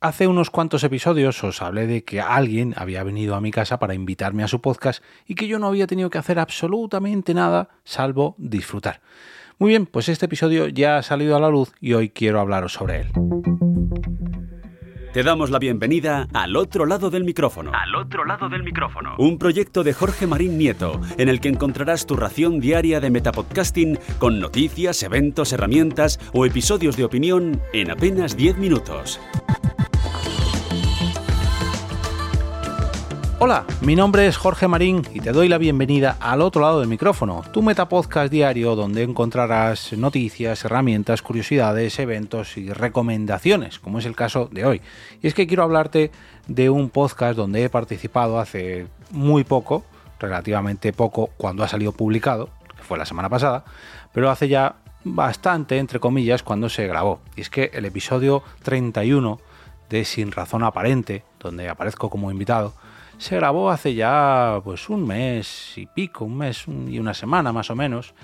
Hace 0.00 0.28
unos 0.28 0.50
cuantos 0.50 0.84
episodios 0.84 1.42
os 1.42 1.60
hablé 1.60 1.88
de 1.88 2.04
que 2.04 2.20
alguien 2.20 2.72
había 2.76 3.02
venido 3.02 3.34
a 3.34 3.40
mi 3.40 3.50
casa 3.50 3.80
para 3.80 3.94
invitarme 3.94 4.44
a 4.44 4.48
su 4.48 4.60
podcast 4.60 5.02
y 5.26 5.34
que 5.34 5.48
yo 5.48 5.58
no 5.58 5.66
había 5.66 5.88
tenido 5.88 6.08
que 6.08 6.18
hacer 6.18 6.38
absolutamente 6.38 7.34
nada 7.34 7.70
salvo 7.82 8.36
disfrutar. 8.38 9.00
Muy 9.58 9.70
bien, 9.70 9.86
pues 9.86 10.08
este 10.08 10.26
episodio 10.26 10.68
ya 10.68 10.98
ha 10.98 11.02
salido 11.02 11.34
a 11.34 11.40
la 11.40 11.48
luz 11.48 11.72
y 11.80 11.94
hoy 11.94 12.10
quiero 12.10 12.38
hablaros 12.38 12.74
sobre 12.74 13.00
él. 13.00 13.08
Te 15.12 15.24
damos 15.24 15.50
la 15.50 15.58
bienvenida 15.58 16.28
al 16.32 16.54
otro 16.54 16.86
lado 16.86 17.10
del 17.10 17.24
micrófono. 17.24 17.72
Al 17.74 17.96
otro 17.96 18.24
lado 18.24 18.48
del 18.48 18.62
micrófono. 18.62 19.16
Un 19.18 19.36
proyecto 19.36 19.82
de 19.82 19.94
Jorge 19.94 20.28
Marín 20.28 20.58
Nieto, 20.58 21.00
en 21.16 21.28
el 21.28 21.40
que 21.40 21.48
encontrarás 21.48 22.06
tu 22.06 22.14
ración 22.14 22.60
diaria 22.60 23.00
de 23.00 23.10
metapodcasting 23.10 23.98
con 24.20 24.38
noticias, 24.38 25.02
eventos, 25.02 25.52
herramientas 25.52 26.20
o 26.34 26.46
episodios 26.46 26.96
de 26.96 27.04
opinión 27.04 27.60
en 27.72 27.90
apenas 27.90 28.36
10 28.36 28.58
minutos. 28.58 29.18
Hola, 33.40 33.64
mi 33.82 33.94
nombre 33.94 34.26
es 34.26 34.36
Jorge 34.36 34.66
Marín 34.66 35.06
y 35.14 35.20
te 35.20 35.30
doy 35.30 35.46
la 35.46 35.58
bienvenida 35.58 36.16
al 36.18 36.42
otro 36.42 36.60
lado 36.60 36.80
del 36.80 36.88
micrófono, 36.88 37.44
tu 37.52 37.62
metapodcast 37.62 38.32
diario 38.32 38.74
donde 38.74 39.04
encontrarás 39.04 39.92
noticias, 39.92 40.64
herramientas, 40.64 41.22
curiosidades, 41.22 42.00
eventos 42.00 42.56
y 42.56 42.72
recomendaciones, 42.72 43.78
como 43.78 44.00
es 44.00 44.06
el 44.06 44.16
caso 44.16 44.48
de 44.50 44.66
hoy. 44.66 44.82
Y 45.22 45.28
es 45.28 45.34
que 45.34 45.46
quiero 45.46 45.62
hablarte 45.62 46.10
de 46.48 46.68
un 46.68 46.90
podcast 46.90 47.36
donde 47.36 47.62
he 47.62 47.70
participado 47.70 48.40
hace 48.40 48.88
muy 49.12 49.44
poco, 49.44 49.84
relativamente 50.18 50.92
poco 50.92 51.30
cuando 51.36 51.62
ha 51.62 51.68
salido 51.68 51.92
publicado, 51.92 52.48
que 52.76 52.82
fue 52.82 52.98
la 52.98 53.06
semana 53.06 53.28
pasada, 53.28 53.64
pero 54.12 54.30
hace 54.30 54.48
ya 54.48 54.78
bastante, 55.04 55.78
entre 55.78 56.00
comillas, 56.00 56.42
cuando 56.42 56.68
se 56.68 56.88
grabó. 56.88 57.20
Y 57.36 57.42
es 57.42 57.50
que 57.50 57.70
el 57.72 57.84
episodio 57.84 58.42
31 58.64 59.38
de 59.90 60.04
Sin 60.04 60.32
Razón 60.32 60.64
Aparente, 60.64 61.22
donde 61.38 61.68
aparezco 61.68 62.10
como 62.10 62.32
invitado, 62.32 62.74
se 63.18 63.36
grabó 63.36 63.70
hace 63.70 63.94
ya 63.94 64.60
pues 64.64 64.88
un 64.88 65.06
mes 65.06 65.76
y 65.76 65.86
pico, 65.86 66.24
un 66.24 66.38
mes 66.38 66.64
y 66.66 66.98
una 66.98 67.14
semana 67.14 67.52
más 67.52 67.70
o 67.70 67.76
menos. 67.76 68.14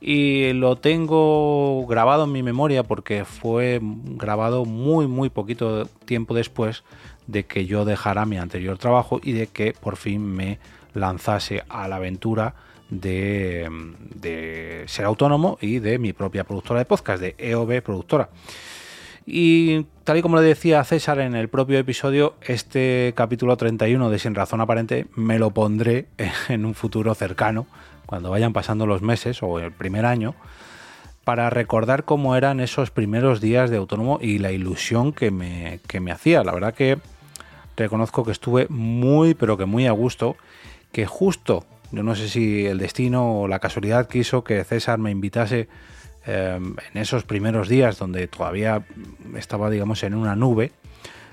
Y 0.00 0.52
lo 0.52 0.76
tengo 0.76 1.86
grabado 1.86 2.24
en 2.24 2.32
mi 2.32 2.42
memoria 2.42 2.82
porque 2.82 3.24
fue 3.24 3.80
grabado 3.82 4.66
muy 4.66 5.06
muy 5.06 5.30
poquito 5.30 5.86
tiempo 6.04 6.34
después 6.34 6.84
de 7.26 7.46
que 7.46 7.66
yo 7.66 7.84
dejara 7.84 8.26
mi 8.26 8.36
anterior 8.36 8.78
trabajo 8.78 9.20
y 9.22 9.32
de 9.32 9.46
que 9.46 9.72
por 9.72 9.96
fin 9.96 10.22
me 10.22 10.58
lanzase 10.92 11.64
a 11.68 11.88
la 11.88 11.96
aventura 11.96 12.54
de, 12.90 13.68
de 14.14 14.84
ser 14.86 15.06
autónomo 15.06 15.58
y 15.60 15.78
de 15.78 15.98
mi 15.98 16.12
propia 16.12 16.44
productora 16.44 16.80
de 16.80 16.84
podcast, 16.84 17.20
de 17.20 17.34
EOB 17.38 17.82
Productora. 17.82 18.28
Y 19.28 19.86
tal 20.04 20.18
y 20.18 20.22
como 20.22 20.36
le 20.36 20.42
decía 20.42 20.84
César 20.84 21.18
en 21.18 21.34
el 21.34 21.48
propio 21.48 21.78
episodio, 21.78 22.36
este 22.42 23.12
capítulo 23.16 23.56
31 23.56 24.08
de 24.08 24.20
Sin 24.20 24.36
Razón 24.36 24.60
Aparente 24.60 25.08
me 25.16 25.40
lo 25.40 25.50
pondré 25.50 26.06
en 26.48 26.64
un 26.64 26.74
futuro 26.74 27.12
cercano, 27.16 27.66
cuando 28.06 28.30
vayan 28.30 28.52
pasando 28.52 28.86
los 28.86 29.02
meses 29.02 29.42
o 29.42 29.58
el 29.58 29.72
primer 29.72 30.06
año, 30.06 30.36
para 31.24 31.50
recordar 31.50 32.04
cómo 32.04 32.36
eran 32.36 32.60
esos 32.60 32.92
primeros 32.92 33.40
días 33.40 33.68
de 33.68 33.78
autónomo 33.78 34.20
y 34.22 34.38
la 34.38 34.52
ilusión 34.52 35.12
que 35.12 35.32
me, 35.32 35.80
que 35.88 35.98
me 35.98 36.12
hacía. 36.12 36.44
La 36.44 36.52
verdad 36.52 36.72
que 36.72 36.98
reconozco 37.76 38.24
que 38.24 38.30
estuve 38.30 38.68
muy, 38.68 39.34
pero 39.34 39.56
que 39.56 39.64
muy 39.64 39.88
a 39.88 39.90
gusto, 39.90 40.36
que 40.92 41.04
justo, 41.04 41.66
yo 41.90 42.04
no 42.04 42.14
sé 42.14 42.28
si 42.28 42.64
el 42.64 42.78
destino 42.78 43.40
o 43.40 43.48
la 43.48 43.58
casualidad 43.58 44.08
quiso 44.08 44.44
que 44.44 44.62
César 44.62 45.00
me 45.00 45.10
invitase 45.10 45.68
Em, 46.26 46.74
en 46.92 47.00
esos 47.00 47.22
primeros 47.22 47.68
días 47.68 47.98
donde 47.98 48.26
todavía 48.26 48.84
estaba, 49.36 49.70
digamos, 49.70 50.02
en 50.02 50.14
una 50.14 50.34
nube, 50.34 50.72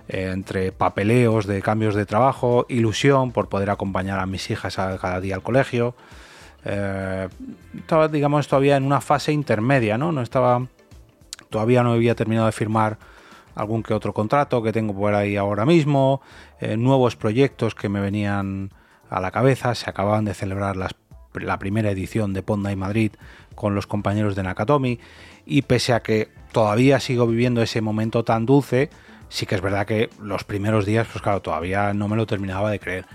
eh, 0.08 0.30
entre 0.32 0.72
papeleos 0.72 1.48
de 1.48 1.64
cambios 1.64 1.96
de 1.96 2.06
trabajo, 2.06 2.68
ilusión 2.70 3.32
por 3.32 3.50
poder 3.50 3.72
acompañar 3.72 4.20
a 4.20 4.28
mis 4.28 4.52
hijas 4.52 4.76
cada 4.76 5.20
día 5.20 5.34
al 5.34 5.42
colegio. 5.42 5.96
Eh, 6.66 7.28
estaba, 7.76 8.08
digamos, 8.08 8.48
todavía 8.48 8.78
en 8.78 8.84
una 8.84 9.02
fase 9.02 9.32
intermedia, 9.32 9.98
¿no? 9.98 10.12
No 10.12 10.22
estaba, 10.22 10.68
todavía 11.50 11.82
no 11.82 11.94
había 11.94 12.14
terminado 12.14 12.46
de 12.46 12.52
firmar 12.52 13.00
algún 13.56 13.82
que 13.82 13.96
otro 13.96 14.14
contrato 14.14 14.62
que 14.62 14.72
tengo 14.72 14.94
por 14.94 15.16
ahí 15.16 15.38
ahora 15.38 15.66
mismo, 15.66 16.22
eh, 16.60 16.78
nuevos 16.78 17.16
proyectos 17.16 17.74
que 17.74 17.90
me 17.90 18.00
venían 18.00 18.72
a 19.10 19.20
la 19.20 19.32
cabeza, 19.32 19.74
se 19.76 19.90
acababan 19.90 20.26
de 20.26 20.34
celebrar 20.34 20.76
las 20.76 20.94
la 21.34 21.60
primera 21.60 21.92
edición 21.92 22.34
de 22.34 22.44
Ponda 22.44 22.72
y 22.72 22.76
Madrid 22.76 23.12
con 23.56 23.76
los 23.76 23.88
compañeros 23.88 24.36
de 24.36 24.44
Nakatomi 24.44 25.00
y 25.46 25.64
pese 25.64 25.94
a 25.94 26.02
que 26.02 26.30
todavía 26.52 27.00
sigo 27.00 27.28
viviendo 27.28 27.62
ese 27.62 27.82
momento 27.82 28.24
tan 28.24 28.46
dulce, 28.46 28.90
sí 29.30 29.46
que 29.46 29.56
es 29.56 29.62
verdad 29.62 29.88
que 29.88 30.10
los 30.22 30.44
primeros 30.44 30.86
días, 30.86 31.08
pues 31.12 31.22
claro, 31.22 31.42
todavía 31.42 31.94
no 31.94 32.08
me 32.08 32.16
lo 32.16 32.26
terminaba 32.26 32.70
de 32.70 32.80
creer. 32.80 33.06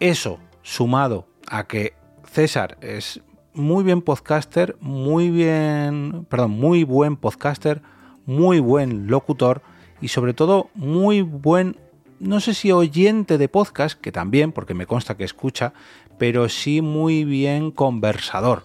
Eso, 0.00 0.38
sumado 0.62 1.26
a 1.46 1.66
que 1.66 1.94
César 2.24 2.78
es 2.80 3.20
muy 3.54 3.84
bien 3.84 4.02
podcaster, 4.02 4.76
muy 4.80 5.30
bien, 5.30 6.26
perdón, 6.28 6.52
muy 6.52 6.84
buen 6.84 7.16
podcaster, 7.16 7.82
muy 8.24 8.60
buen 8.60 9.08
locutor 9.08 9.62
y 10.00 10.08
sobre 10.08 10.34
todo 10.34 10.70
muy 10.74 11.22
buen, 11.22 11.76
no 12.22 12.38
sé 12.38 12.54
si 12.54 12.70
oyente 12.70 13.36
de 13.36 13.48
podcast, 13.48 14.00
que 14.00 14.12
también, 14.12 14.52
porque 14.52 14.74
me 14.74 14.86
consta 14.86 15.16
que 15.16 15.24
escucha, 15.24 15.72
pero 16.18 16.48
sí 16.48 16.80
muy 16.80 17.24
bien 17.24 17.72
conversador, 17.72 18.62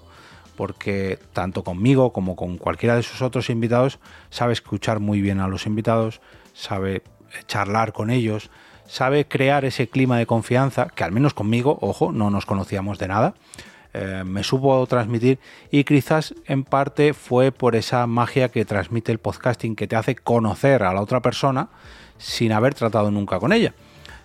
porque 0.56 1.18
tanto 1.34 1.64
conmigo 1.64 2.14
como 2.14 2.36
con 2.36 2.58
cualquiera 2.58 2.96
de 2.96 3.02
sus 3.02 3.24
otros 3.24 3.50
invitados 3.50 3.98
sabe 4.30 4.54
escuchar 4.54 5.00
muy 5.00 5.22
bien 5.22 5.40
a 5.40 5.48
los 5.48 5.66
invitados, 5.66 6.22
sabe 6.54 7.02
charlar 7.48 7.94
con 7.94 8.12
ellos, 8.12 8.52
sabe 8.86 9.28
crear 9.28 9.66
ese 9.66 9.90
clima 9.90 10.20
de 10.20 10.28
confianza, 10.28 10.90
que 10.94 11.04
al 11.04 11.12
menos 11.12 11.34
conmigo, 11.34 11.80
ojo, 11.82 12.12
no 12.12 12.30
nos 12.30 12.46
conocíamos 12.46 13.00
de 13.00 13.08
nada, 13.08 13.34
eh, 13.96 14.22
me 14.24 14.44
supo 14.44 14.86
transmitir 14.86 15.40
y 15.72 15.84
quizás 15.84 16.36
en 16.46 16.64
parte 16.64 17.16
fue 17.16 17.52
por 17.52 17.76
esa 17.76 18.06
magia 18.06 18.50
que 18.50 18.66
transmite 18.66 19.12
el 19.12 19.18
podcasting 19.18 19.76
que 19.76 19.88
te 19.88 19.96
hace 19.96 20.16
conocer 20.16 20.84
a 20.84 20.94
la 20.94 21.02
otra 21.02 21.24
persona 21.24 21.70
sin 22.18 22.52
haber 22.52 22.74
tratado 22.74 23.12
nunca 23.12 23.40
con 23.40 23.54
ella. 23.54 23.74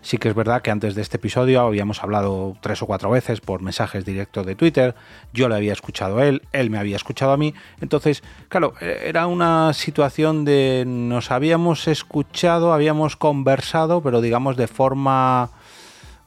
Sí 0.03 0.19
que 0.19 0.29
es 0.29 0.35
verdad 0.35 0.63
que 0.63 0.73
antes 0.73 0.97
de 0.97 1.03
este 1.03 1.17
episodio 1.17 1.61
habíamos 1.61 2.03
hablado 2.03 2.57
tres 2.61 2.83
o 2.83 2.87
cuatro 2.87 3.09
veces 3.09 3.41
por 3.41 3.63
mensajes 3.63 4.05
directos 4.05 4.45
de 4.45 4.57
Twitter, 4.57 4.97
yo 5.33 5.49
le 5.49 5.55
había 5.55 5.73
escuchado 5.73 6.19
a 6.19 6.27
él, 6.27 6.43
él 6.53 6.71
me 6.71 6.79
había 6.79 6.97
escuchado 6.97 7.31
a 7.31 7.37
mí, 7.37 7.55
entonces, 7.81 8.25
claro, 8.49 8.75
e-, 8.81 9.03
era 9.05 9.29
una 9.29 9.73
situación 9.73 10.45
de 10.45 10.83
nos 10.87 11.31
habíamos 11.31 11.87
escuchado, 11.87 12.73
habíamos 12.73 13.17
conversado, 13.17 14.03
pero 14.03 14.21
digamos 14.21 14.57
de 14.57 14.67
forma... 14.67 15.51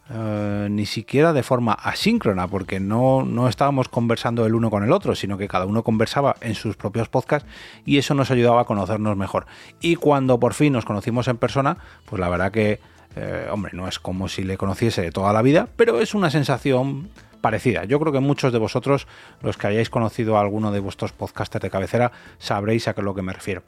Eh, 0.08 0.68
ni 0.70 0.86
siquiera 0.86 1.34
de 1.34 1.42
forma 1.42 1.74
asíncrona, 1.74 2.48
porque 2.48 2.80
no, 2.80 3.24
no 3.24 3.50
estábamos 3.50 3.90
conversando 3.90 4.46
el 4.46 4.54
uno 4.54 4.70
con 4.70 4.84
el 4.84 4.92
otro, 4.92 5.16
sino 5.16 5.36
que 5.38 5.48
cada 5.48 5.66
uno 5.66 5.84
conversaba 5.84 6.36
en 6.42 6.54
sus 6.54 6.76
propios 6.76 7.10
podcasts 7.10 7.50
y 7.86 7.98
eso 7.98 8.14
nos 8.14 8.30
ayudaba 8.30 8.62
a 8.62 8.66
conocernos 8.66 9.18
mejor. 9.18 9.48
Y 9.82 9.96
cuando 9.96 10.40
por 10.40 10.54
fin 10.54 10.74
nos 10.74 10.86
conocimos 10.86 11.28
en 11.28 11.38
persona, 11.38 11.78
pues 12.06 12.20
la 12.20 12.30
verdad 12.30 12.52
que 12.52 12.80
eh, 13.16 13.48
hombre, 13.50 13.72
no 13.74 13.88
es 13.88 13.98
como 13.98 14.28
si 14.28 14.44
le 14.44 14.58
conociese 14.58 15.02
de 15.02 15.12
toda 15.12 15.34
la 15.34 15.42
vida, 15.42 15.70
pero 15.76 16.00
es 16.00 16.14
una 16.14 16.30
sensación 16.30 17.10
parecida. 17.42 17.86
Yo 17.86 18.00
creo 18.00 18.12
que 18.12 18.20
muchos 18.20 18.52
de 18.52 18.60
vosotros, 18.60 19.08
los 19.42 19.58
que 19.58 19.68
hayáis 19.68 19.90
conocido 19.90 20.38
a 20.38 20.42
alguno 20.42 20.72
de 20.72 20.82
vuestros 20.82 21.14
podcasters 21.14 21.64
de 21.64 21.70
cabecera, 21.70 22.12
sabréis 22.38 22.88
a 22.88 22.94
qué 22.94 23.02
es 23.02 23.06
lo 23.06 23.16
que 23.16 23.22
me 23.22 23.34
refiero. 23.34 23.64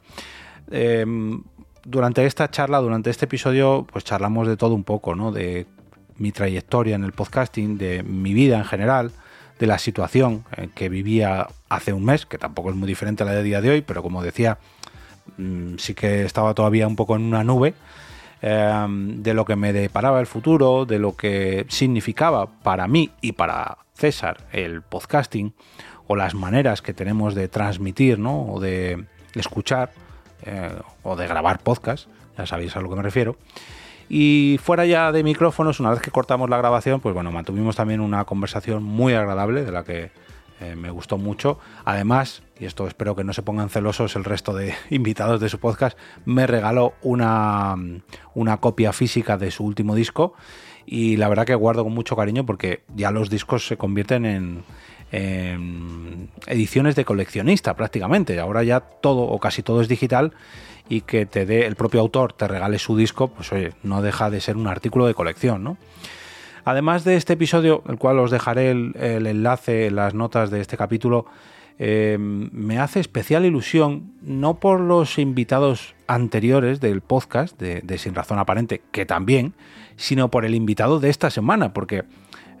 Em, 0.70 1.42
durante 1.84 2.26
esta 2.26 2.50
charla, 2.50 2.78
durante 2.78 3.08
este 3.08 3.24
episodio, 3.24 3.86
pues 3.90 4.04
charlamos 4.04 4.46
de 4.46 4.56
todo 4.56 4.74
un 4.74 4.84
poco, 4.84 5.14
¿no? 5.14 5.32
De 5.32 5.66
mi 6.18 6.32
trayectoria 6.32 6.96
en 6.96 7.04
el 7.04 7.12
podcasting, 7.12 7.78
de 7.78 8.02
mi 8.02 8.34
vida 8.34 8.58
en 8.58 8.64
general, 8.64 9.12
de 9.58 9.66
la 9.66 9.78
situación 9.78 10.44
que 10.74 10.88
vivía 10.88 11.48
hace 11.68 11.92
un 11.92 12.04
mes, 12.04 12.26
que 12.26 12.38
tampoco 12.38 12.70
es 12.70 12.76
muy 12.76 12.86
diferente 12.86 13.22
a 13.22 13.26
la 13.26 13.32
de 13.32 13.42
día 13.42 13.60
de 13.60 13.70
hoy, 13.70 13.82
pero 13.82 14.02
como 14.02 14.22
decía, 14.22 14.58
mm, 15.36 15.76
sí 15.78 15.94
que 15.94 16.24
estaba 16.24 16.54
todavía 16.54 16.86
un 16.86 16.96
poco 16.96 17.16
en 17.16 17.22
una 17.22 17.42
nube 17.42 17.74
Em, 18.40 19.20
de 19.22 19.34
lo 19.34 19.44
que 19.44 19.56
me 19.56 19.72
deparaba 19.72 20.20
el 20.20 20.26
futuro, 20.26 20.86
de 20.86 21.00
lo 21.00 21.16
que 21.16 21.66
significaba 21.68 22.46
para 22.46 22.86
mí 22.86 23.10
y 23.20 23.32
para 23.32 23.78
César 23.94 24.46
el 24.52 24.82
podcasting, 24.82 25.54
o 26.06 26.14
las 26.14 26.34
maneras 26.34 26.80
que 26.80 26.94
tenemos 26.94 27.34
de 27.34 27.48
transmitir, 27.48 28.20
¿no? 28.20 28.46
o 28.46 28.60
de 28.60 29.06
escuchar, 29.34 29.90
eh, 30.44 30.70
o 31.02 31.16
de 31.16 31.26
grabar 31.26 31.58
podcast, 31.58 32.08
ya 32.36 32.46
sabéis 32.46 32.76
a 32.76 32.80
lo 32.80 32.88
que 32.88 32.94
me 32.94 33.02
refiero. 33.02 33.36
Y 34.08 34.58
fuera 34.62 34.86
ya 34.86 35.12
de 35.12 35.22
micrófonos, 35.22 35.80
una 35.80 35.90
vez 35.90 36.00
que 36.00 36.10
cortamos 36.10 36.48
la 36.48 36.56
grabación, 36.56 37.00
pues 37.00 37.14
bueno, 37.14 37.30
mantuvimos 37.30 37.76
también 37.76 38.00
una 38.00 38.24
conversación 38.24 38.82
muy 38.82 39.14
agradable 39.14 39.64
de 39.64 39.72
la 39.72 39.84
que 39.84 40.10
eh, 40.60 40.74
me 40.76 40.90
gustó 40.90 41.18
mucho. 41.18 41.58
Además, 41.84 42.42
y 42.58 42.64
esto 42.64 42.86
espero 42.86 43.14
que 43.14 43.22
no 43.22 43.32
se 43.32 43.42
pongan 43.42 43.68
celosos 43.68 44.16
el 44.16 44.24
resto 44.24 44.54
de 44.54 44.74
invitados 44.90 45.40
de 45.40 45.48
su 45.48 45.58
podcast, 45.58 45.96
me 46.24 46.46
regaló 46.46 46.94
una, 47.02 47.76
una 48.34 48.56
copia 48.56 48.92
física 48.92 49.36
de 49.36 49.50
su 49.50 49.64
último 49.64 49.94
disco 49.94 50.34
y 50.90 51.16
la 51.16 51.28
verdad 51.28 51.44
que 51.44 51.54
guardo 51.54 51.84
con 51.84 51.92
mucho 51.92 52.16
cariño 52.16 52.46
porque 52.46 52.82
ya 52.96 53.10
los 53.10 53.28
discos 53.28 53.66
se 53.66 53.76
convierten 53.76 54.24
en, 54.24 54.64
ediciones 56.46 56.94
de 56.96 57.04
coleccionista 57.04 57.74
prácticamente. 57.74 58.38
Ahora 58.40 58.62
ya 58.62 58.80
todo 58.80 59.22
o 59.22 59.38
casi 59.38 59.62
todo 59.62 59.80
es 59.80 59.88
digital 59.88 60.32
y 60.88 61.02
que 61.02 61.26
te 61.26 61.46
dé 61.46 61.66
el 61.66 61.76
propio 61.76 62.00
autor, 62.00 62.32
te 62.32 62.48
regale 62.48 62.78
su 62.78 62.96
disco, 62.96 63.28
pues 63.28 63.52
oye, 63.52 63.72
no 63.82 64.02
deja 64.02 64.30
de 64.30 64.40
ser 64.40 64.56
un 64.56 64.66
artículo 64.66 65.06
de 65.06 65.14
colección, 65.14 65.62
¿no? 65.62 65.76
Además 66.64 67.04
de 67.04 67.16
este 67.16 67.32
episodio, 67.32 67.82
el 67.88 67.96
cual 67.96 68.18
os 68.18 68.30
dejaré 68.30 68.70
el, 68.70 69.26
enlace 69.26 69.86
en 69.86 69.96
las 69.96 70.12
notas 70.12 70.50
de 70.50 70.60
este 70.60 70.76
capítulo, 70.76 71.26
eh, 71.78 72.16
me 72.18 72.78
hace 72.78 73.00
especial 73.00 73.46
ilusión, 73.46 74.12
no 74.20 74.60
por 74.60 74.80
los 74.80 75.18
invitados 75.18 75.94
anteriores 76.06 76.80
del 76.80 77.00
podcast 77.00 77.58
de, 77.58 77.98
Sin 77.98 78.14
Razón 78.14 78.38
Aparente, 78.38 78.82
que 78.90 79.06
también, 79.06 79.54
sino 79.96 80.30
por 80.30 80.44
el 80.44 80.54
invitado 80.54 81.00
de 81.00 81.08
esta 81.08 81.30
semana, 81.30 81.72
porque 81.72 82.04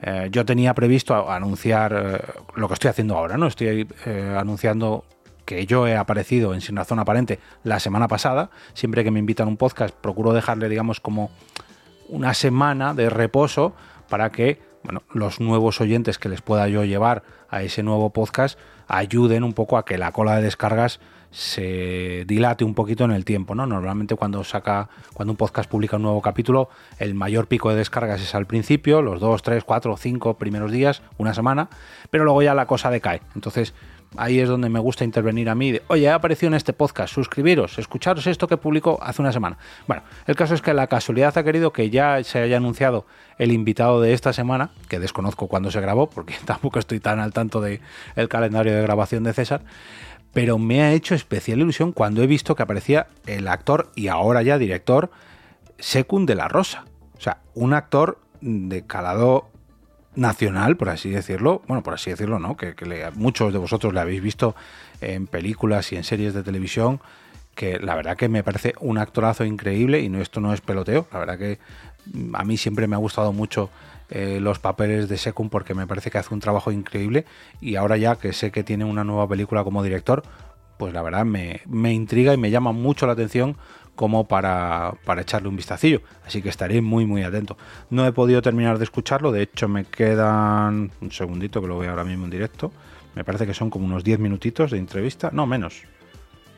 eh, 0.02 0.28
yo 0.30 0.46
tenía 0.46 0.72
previsto 0.72 1.30
anunciar 1.30 1.92
eh, 1.92 2.42
lo 2.54 2.68
que 2.68 2.74
estoy 2.74 2.88
haciendo 2.88 3.14
ahora, 3.16 3.36
¿no? 3.36 3.46
Estoy 3.46 3.88
anunciando 4.38 5.04
que 5.48 5.64
yo 5.64 5.86
he 5.86 5.96
aparecido 5.96 6.52
en 6.52 6.60
Sin 6.60 6.76
Razón 6.76 6.98
Aparente 6.98 7.38
la 7.64 7.80
semana 7.80 8.06
pasada. 8.06 8.50
Siempre 8.74 9.02
que 9.02 9.10
me 9.10 9.18
invitan 9.18 9.46
a 9.46 9.50
un 9.50 9.56
podcast, 9.56 9.94
procuro 9.94 10.34
dejarle, 10.34 10.68
digamos, 10.68 11.00
como 11.00 11.30
una 12.10 12.34
semana 12.34 12.92
de 12.92 13.08
reposo 13.08 13.74
para 14.10 14.30
que 14.30 14.60
bueno, 14.84 15.02
los 15.10 15.40
nuevos 15.40 15.80
oyentes 15.80 16.18
que 16.18 16.28
les 16.28 16.42
pueda 16.42 16.68
yo 16.68 16.84
llevar 16.84 17.22
a 17.48 17.62
ese 17.62 17.82
nuevo 17.82 18.10
podcast 18.10 18.58
ayuden 18.88 19.42
un 19.42 19.54
poco 19.54 19.78
a 19.78 19.86
que 19.86 19.96
la 19.96 20.12
cola 20.12 20.36
de 20.36 20.42
descargas 20.42 21.00
se 21.30 22.24
dilate 22.26 22.64
un 22.64 22.74
poquito 22.74 23.04
en 23.04 23.10
el 23.10 23.24
tiempo, 23.24 23.54
¿no? 23.54 23.66
Normalmente 23.66 24.14
cuando 24.14 24.42
saca, 24.44 24.88
cuando 25.12 25.32
un 25.32 25.36
podcast 25.36 25.70
publica 25.70 25.96
un 25.96 26.02
nuevo 26.02 26.22
capítulo, 26.22 26.70
el 26.98 27.14
mayor 27.14 27.46
pico 27.46 27.70
de 27.70 27.76
descargas 27.76 28.20
es 28.20 28.34
al 28.34 28.46
principio, 28.46 29.02
los 29.02 29.20
dos, 29.20 29.42
tres, 29.42 29.64
cuatro, 29.64 29.96
cinco 29.96 30.38
primeros 30.38 30.72
días, 30.72 31.02
una 31.18 31.34
semana, 31.34 31.68
pero 32.10 32.24
luego 32.24 32.42
ya 32.42 32.54
la 32.54 32.66
cosa 32.66 32.90
decae. 32.90 33.20
Entonces, 33.34 33.74
ahí 34.16 34.40
es 34.40 34.48
donde 34.48 34.68
me 34.68 34.78
gusta 34.78 35.04
intervenir 35.04 35.48
a 35.50 35.54
mí. 35.54 35.78
Oye, 35.88 36.08
ha 36.08 36.14
aparecido 36.14 36.48
en 36.48 36.54
este 36.54 36.72
podcast, 36.72 37.12
suscribiros, 37.12 37.78
escucharos 37.78 38.26
esto 38.26 38.48
que 38.48 38.56
publicó 38.56 38.98
hace 39.02 39.20
una 39.20 39.32
semana. 39.32 39.58
Bueno, 39.86 40.02
el 40.26 40.36
caso 40.36 40.54
es 40.54 40.62
que 40.62 40.72
la 40.74 40.86
casualidad 40.86 41.36
ha 41.36 41.44
querido 41.44 41.72
que 41.72 41.90
ya 41.90 42.22
se 42.24 42.40
haya 42.40 42.56
anunciado 42.56 43.06
el 43.38 43.52
invitado 43.52 44.00
de 44.00 44.14
esta 44.14 44.32
semana, 44.32 44.70
que 44.88 44.98
desconozco 44.98 45.46
cuándo 45.48 45.70
se 45.70 45.80
grabó, 45.80 46.08
porque 46.08 46.34
tampoco 46.44 46.78
estoy 46.78 47.00
tan 47.00 47.20
al 47.20 47.32
tanto 47.32 47.60
del 47.60 47.80
el 48.16 48.28
calendario 48.28 48.74
de 48.74 48.82
grabación 48.82 49.24
de 49.24 49.32
César. 49.32 49.62
Pero 50.38 50.56
me 50.56 50.82
ha 50.82 50.92
hecho 50.92 51.16
especial 51.16 51.58
ilusión 51.58 51.90
cuando 51.90 52.22
he 52.22 52.28
visto 52.28 52.54
que 52.54 52.62
aparecía 52.62 53.08
el 53.26 53.48
actor 53.48 53.90
y 53.96 54.06
ahora 54.06 54.40
ya 54.40 54.56
director 54.56 55.10
Secund 55.80 56.28
de 56.28 56.36
la 56.36 56.46
Rosa. 56.46 56.84
O 57.16 57.20
sea, 57.20 57.38
un 57.54 57.74
actor 57.74 58.20
de 58.40 58.86
calado 58.86 59.50
nacional, 60.14 60.76
por 60.76 60.90
así 60.90 61.10
decirlo. 61.10 61.62
Bueno, 61.66 61.82
por 61.82 61.94
así 61.94 62.10
decirlo, 62.10 62.38
¿no? 62.38 62.56
Que, 62.56 62.76
muchos 63.16 63.52
de 63.52 63.58
vosotros 63.58 63.92
le 63.92 63.98
habéis 63.98 64.22
visto 64.22 64.54
en 65.00 65.26
películas 65.26 65.90
y 65.90 65.96
en 65.96 66.04
series 66.04 66.34
de 66.34 66.44
televisión, 66.44 67.00
que 67.58 67.80
la 67.80 67.96
verdad 67.96 68.16
que 68.16 68.28
me 68.28 68.44
parece 68.44 68.74
un 68.78 68.98
actorazo 68.98 69.44
increíble 69.44 69.98
y 70.00 70.08
no, 70.08 70.22
esto 70.22 70.40
no 70.40 70.54
es 70.54 70.60
peloteo. 70.60 71.08
La 71.12 71.18
verdad 71.18 71.38
que 71.38 71.58
mm, 72.06 72.36
a 72.36 72.44
mí 72.44 72.56
siempre 72.56 72.86
me 72.86 72.94
ha 72.94 73.00
gustado 73.00 73.32
mucho 73.32 73.68
eh, 74.10 74.38
los 74.40 74.60
papeles 74.60 75.08
de 75.08 75.18
Secund 75.18 75.50
porque 75.50 75.74
me 75.74 75.84
parece 75.84 76.08
que 76.12 76.18
hace 76.18 76.32
un 76.32 76.38
trabajo 76.38 76.70
increíble 76.70 77.24
y 77.60 77.74
ahora 77.74 77.96
ya 77.96 78.14
que 78.14 78.32
sé 78.32 78.52
que 78.52 78.62
tiene 78.62 78.84
una 78.84 79.02
nueva 79.02 79.28
película 79.28 79.64
como 79.64 79.82
director, 79.82 80.22
pues 80.78 80.94
la 80.94 81.02
verdad 81.02 81.24
me, 81.24 81.62
me 81.66 81.92
intriga 81.92 82.32
y 82.32 82.36
me 82.36 82.52
llama 82.52 82.70
mucho 82.70 83.06
la 83.06 83.14
atención 83.14 83.56
como 83.96 84.28
para, 84.28 84.94
echarle 85.18 85.48
un 85.48 85.56
vistacillo. 85.56 86.02
Así 86.24 86.40
que 86.40 86.50
estaré 86.50 86.80
muy 86.80 87.06
muy 87.06 87.24
atento. 87.24 87.58
No 87.90 88.06
he 88.06 88.12
podido 88.12 88.40
terminar 88.40 88.78
de 88.78 88.84
escucharlo, 88.84 89.32
de 89.32 89.42
hecho 89.42 89.66
me 89.66 89.84
quedan 89.84 90.92
un 91.00 91.10
segundito 91.10 91.60
que 91.60 91.66
lo 91.66 91.74
voy 91.74 91.88
ahora 91.88 92.04
mismo 92.04 92.24
en 92.24 92.30
directo. 92.30 92.70
Me 93.16 93.24
parece 93.24 93.48
que 93.48 93.54
son 93.54 93.68
como 93.68 93.84
unos 93.84 94.04
10 94.04 94.20
minutitos 94.20 94.70
de 94.70 94.78
entrevista, 94.78 95.30
no 95.32 95.44
menos. 95.44 95.82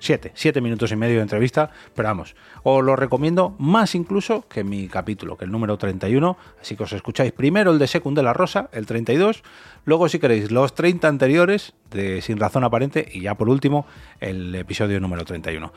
7, 0.00 0.32
7 0.34 0.60
minutos 0.60 0.90
y 0.90 0.96
medio 0.96 1.16
de 1.16 1.22
entrevista, 1.22 1.70
pero 1.94 2.08
vamos, 2.08 2.34
os 2.64 2.82
lo 2.82 2.96
recomiendo 2.96 3.54
más 3.58 3.94
incluso 3.94 4.48
que 4.48 4.64
mi 4.64 4.88
capítulo, 4.88 5.36
que 5.36 5.44
el 5.44 5.52
número 5.52 5.78
31, 5.78 6.36
así 6.60 6.74
que 6.74 6.82
os 6.82 6.92
escucháis 6.92 7.32
primero 7.32 7.70
el 7.70 7.78
de 7.78 7.86
Secund 7.86 8.16
de 8.16 8.24
la 8.24 8.32
Rosa, 8.32 8.68
el 8.72 8.86
32, 8.86 9.42
luego 9.84 10.08
si 10.08 10.18
queréis 10.18 10.50
los 10.50 10.74
30 10.74 11.06
anteriores 11.06 11.74
de 11.90 12.20
Sin 12.22 12.38
Razón 12.38 12.64
Aparente 12.64 13.06
y 13.12 13.20
ya 13.20 13.36
por 13.36 13.48
último 13.48 13.86
el 14.18 14.54
episodio 14.54 14.98
número 14.98 15.24
31. 15.24 15.72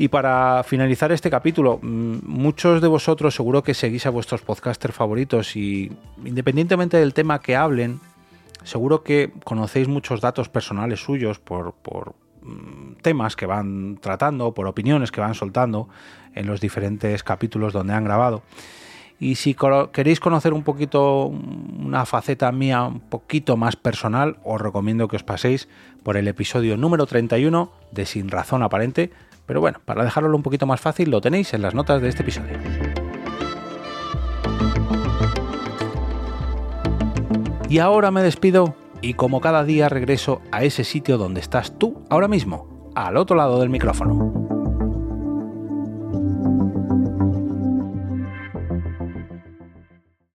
Y 0.00 0.08
para 0.08 0.62
finalizar 0.62 1.10
este 1.10 1.28
capítulo, 1.28 1.80
mm, 1.82 2.18
muchos 2.22 2.80
de 2.80 2.86
vosotros 2.86 3.34
seguro 3.34 3.64
que 3.64 3.74
seguís 3.74 4.06
a 4.06 4.10
vuestros 4.10 4.42
podcasters 4.42 4.94
favoritos 4.94 5.56
y 5.56 5.90
independientemente 6.24 6.98
del 6.98 7.14
tema 7.14 7.40
que 7.40 7.56
hablen, 7.56 7.98
seguro 8.62 9.02
que 9.02 9.32
conocéis 9.42 9.88
muchos 9.88 10.20
datos 10.20 10.48
personales 10.48 11.00
suyos 11.00 11.40
por, 11.40 11.74
mm, 11.74 12.27
temas 13.02 13.36
que 13.36 13.46
van 13.46 13.98
tratando, 14.00 14.54
por 14.54 14.66
opiniones 14.66 15.10
que 15.10 15.20
van 15.20 15.34
soltando 15.34 15.88
en 16.34 16.46
los 16.46 16.60
diferentes 16.60 17.22
capítulos 17.22 17.72
donde 17.72 17.94
han 17.94 18.04
grabado. 18.04 18.42
Y 19.20 19.34
si 19.34 19.56
queréis 19.92 20.20
conocer 20.20 20.52
un 20.52 20.62
poquito 20.62 21.26
una 21.26 22.06
faceta 22.06 22.52
mía 22.52 22.84
un 22.84 23.00
poquito 23.00 23.56
más 23.56 23.74
personal, 23.74 24.36
os 24.44 24.60
recomiendo 24.60 25.08
que 25.08 25.16
os 25.16 25.24
paséis 25.24 25.68
por 26.04 26.16
el 26.16 26.28
episodio 26.28 26.76
número 26.76 27.06
31 27.06 27.72
de 27.90 28.06
Sin 28.06 28.28
Razón 28.28 28.62
Aparente, 28.62 29.10
pero 29.44 29.60
bueno, 29.60 29.80
para 29.84 30.04
dejarlo 30.04 30.36
un 30.36 30.42
poquito 30.42 30.66
más 30.66 30.80
fácil 30.80 31.10
lo 31.10 31.20
tenéis 31.20 31.52
en 31.52 31.62
las 31.62 31.74
notas 31.74 32.00
de 32.00 32.08
este 32.08 32.22
episodio. 32.22 32.58
Y 37.68 37.80
ahora 37.80 38.10
me 38.10 38.22
despido 38.22 38.76
y 39.00 39.14
como 39.14 39.40
cada 39.40 39.64
día 39.64 39.88
regreso 39.88 40.40
a 40.52 40.64
ese 40.64 40.84
sitio 40.84 41.18
donde 41.18 41.40
estás 41.40 41.78
tú 41.78 42.02
ahora 42.10 42.28
mismo, 42.28 42.90
al 42.94 43.16
otro 43.16 43.36
lado 43.36 43.60
del 43.60 43.70
micrófono. 43.70 44.37